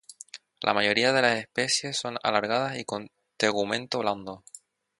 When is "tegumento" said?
3.37-3.99